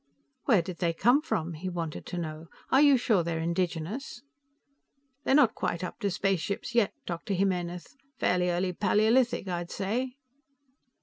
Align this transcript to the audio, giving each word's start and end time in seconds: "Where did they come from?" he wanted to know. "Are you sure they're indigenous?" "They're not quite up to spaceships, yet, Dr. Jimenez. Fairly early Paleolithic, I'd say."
"Where 0.45 0.63
did 0.63 0.77
they 0.79 0.93
come 0.93 1.21
from?" 1.21 1.53
he 1.53 1.69
wanted 1.69 2.07
to 2.07 2.17
know. 2.17 2.47
"Are 2.71 2.81
you 2.81 2.97
sure 2.97 3.21
they're 3.21 3.37
indigenous?" 3.39 4.23
"They're 5.25 5.35
not 5.35 5.53
quite 5.53 5.83
up 5.83 5.99
to 5.99 6.09
spaceships, 6.09 6.73
yet, 6.73 6.95
Dr. 7.05 7.35
Jimenez. 7.35 7.97
Fairly 8.17 8.49
early 8.49 8.73
Paleolithic, 8.73 9.47
I'd 9.47 9.69
say." 9.69 10.15